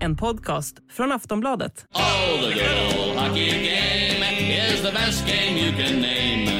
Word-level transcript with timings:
En 0.00 0.16
podcast 0.16 0.76
från 0.90 1.12
Aftonbladet. 1.12 1.72
Oh, 1.94 2.48
the 2.48 2.54
good 2.54 3.08
old 3.08 3.18
hockey 3.18 3.50
game 3.50 4.24
is 4.72 4.82
the 4.82 4.92
best 4.92 5.26
game 5.26 5.58
you 5.58 5.72
can 5.72 6.00
name. 6.00 6.50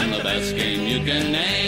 And 0.00 0.12
the 0.12 0.22
best 0.22 0.56
game 0.56 0.88
you 0.88 1.06
can 1.06 1.32
name. 1.32 1.62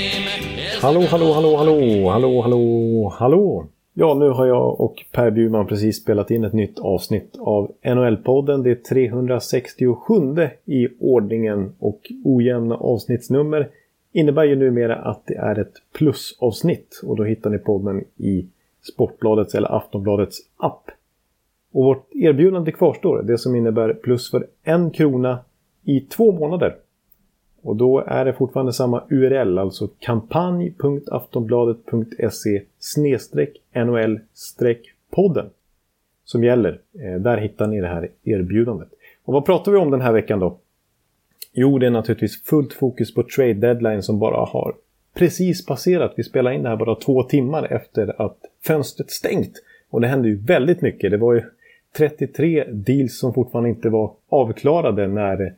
Hallå, 0.82 1.06
hallå, 1.10 1.32
hallå, 1.32 1.56
hallå, 1.56 2.10
hallå, 2.10 2.42
hallå, 2.42 3.14
hallå. 3.18 3.66
Ja, 3.94 4.14
nu 4.14 4.28
har 4.28 4.46
jag 4.46 4.80
och 4.80 5.04
Per 5.12 5.30
Bjurman 5.30 5.66
precis 5.66 6.02
spelat 6.02 6.30
in 6.30 6.44
ett 6.44 6.52
nytt 6.52 6.78
avsnitt 6.78 7.36
av 7.38 7.72
NHL-podden. 7.84 8.62
Det 8.62 8.70
är 8.70 8.74
367 8.74 10.48
i 10.64 10.88
ordningen 11.00 11.72
och 11.78 12.00
ojämna 12.24 12.74
avsnittsnummer 12.74 13.68
innebär 14.14 14.44
ju 14.44 14.56
numera 14.56 14.96
att 14.96 15.26
det 15.26 15.34
är 15.34 15.58
ett 15.58 15.74
plusavsnitt 15.92 17.00
och 17.04 17.16
då 17.16 17.24
hittar 17.24 17.50
ni 17.50 17.58
podden 17.58 18.04
i 18.16 18.46
Sportbladets 18.82 19.54
eller 19.54 19.76
Aftonbladets 19.76 20.38
app. 20.56 20.90
Och 21.72 21.84
vårt 21.84 22.14
erbjudande 22.14 22.72
kvarstår, 22.72 23.22
det 23.22 23.38
som 23.38 23.54
innebär 23.54 23.94
plus 23.94 24.30
för 24.30 24.46
en 24.62 24.90
krona 24.90 25.38
i 25.84 26.00
två 26.00 26.32
månader. 26.32 26.76
Och 27.62 27.76
då 27.76 28.00
är 28.00 28.24
det 28.24 28.32
fortfarande 28.32 28.72
samma 28.72 29.02
URL, 29.10 29.58
alltså 29.58 29.88
kampanj.aftonbladet.se 29.98 32.62
nol 33.74 34.20
podden 35.10 35.50
som 36.24 36.44
gäller. 36.44 36.80
Eh, 37.00 37.14
där 37.20 37.36
hittar 37.36 37.66
ni 37.66 37.80
det 37.80 37.88
här 37.88 38.08
erbjudandet. 38.24 38.88
Och 39.24 39.32
vad 39.32 39.44
pratar 39.44 39.72
vi 39.72 39.78
om 39.78 39.90
den 39.90 40.00
här 40.00 40.12
veckan 40.12 40.38
då? 40.38 40.58
Jo, 41.56 41.78
det 41.78 41.86
är 41.86 41.90
naturligtvis 41.90 42.42
fullt 42.42 42.72
fokus 42.72 43.14
på 43.14 43.22
trade 43.22 43.54
deadline 43.54 44.02
som 44.02 44.18
bara 44.18 44.44
har 44.44 44.74
precis 45.14 45.66
passerat. 45.66 46.14
Vi 46.16 46.22
spelar 46.22 46.50
in 46.50 46.62
det 46.62 46.68
här 46.68 46.76
bara 46.76 46.94
två 46.94 47.22
timmar 47.22 47.72
efter 47.72 48.22
att 48.22 48.38
fönstret 48.66 49.10
stängt. 49.10 49.52
Och 49.90 50.00
det 50.00 50.06
hände 50.06 50.28
ju 50.28 50.36
väldigt 50.36 50.82
mycket. 50.82 51.10
Det 51.10 51.16
var 51.16 51.34
ju 51.34 51.42
33 51.96 52.64
deals 52.68 53.18
som 53.18 53.34
fortfarande 53.34 53.70
inte 53.70 53.88
var 53.88 54.12
avklarade 54.28 55.06
när 55.06 55.54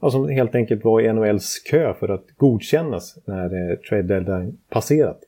ja, 0.00 0.10
som 0.10 0.28
helt 0.28 0.54
enkelt 0.54 0.84
var 0.84 1.00
i 1.00 1.12
NHLs 1.12 1.58
kö 1.58 1.94
för 1.94 2.08
att 2.08 2.24
godkännas 2.36 3.18
när 3.24 3.70
eh, 3.70 3.76
trade 3.76 4.02
deadline 4.02 4.58
passerat. 4.68 5.20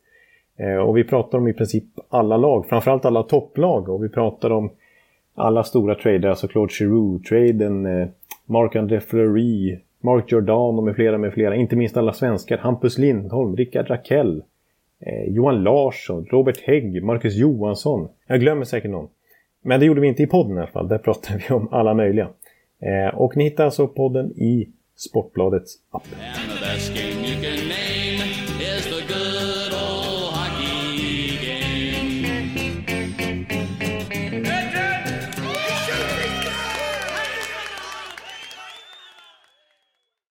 Eh, 0.57 0.77
och 0.77 0.97
vi 0.97 1.05
pratar 1.05 1.39
om 1.39 1.49
i 1.49 1.53
princip 1.53 1.85
alla 2.09 2.37
lag, 2.37 2.67
framförallt 2.69 3.05
alla 3.05 3.23
topplag 3.23 3.89
och 3.89 4.05
vi 4.05 4.09
pratar 4.09 4.51
om 4.51 4.71
alla 5.35 5.65
stora 5.65 5.95
trader, 5.95 6.29
alltså 6.29 6.49
Claude 6.49 6.73
Giroux-traden, 6.73 7.87
eh, 7.87 8.09
Mark-André 8.47 9.01
Fleury, 9.01 9.79
Mark 10.05 10.33
Jordan 10.33 10.79
och 10.79 10.85
med 10.85 10.95
flera 10.95 11.19
med 11.19 11.33
flera, 11.33 11.57
inte 11.57 11.77
minst 11.77 11.97
alla 11.97 12.13
svenskar, 12.13 12.59
Hampus 12.59 12.99
Lindholm, 12.99 13.57
Rickard 13.57 13.91
Rakell, 13.91 14.43
eh, 15.01 15.35
Johan 15.35 15.63
Larsson, 15.63 16.27
Robert 16.31 16.61
Hägg, 16.61 17.03
Marcus 17.03 17.35
Johansson. 17.35 18.09
Jag 18.27 18.41
glömmer 18.41 18.65
säkert 18.65 18.91
någon. 18.91 19.09
Men 19.65 19.81
det 19.81 19.87
gjorde 19.87 20.01
vi 20.01 20.09
inte 20.09 20.23
i 20.23 20.27
podden 20.27 20.57
i 20.57 20.61
alla 20.61 20.67
fall. 20.67 20.89
Där 20.89 20.99
pratade 20.99 21.43
vi 21.49 21.55
om 21.55 21.69
alla 21.71 21.95
möjliga. 21.95 22.29
Eh, 22.81 23.15
och 23.15 23.37
ni 23.37 23.45
hittar 23.45 23.65
alltså 23.65 23.89
podden 23.89 24.33
i 24.33 24.69
Sportbladets 24.97 25.75
app. 25.91 26.07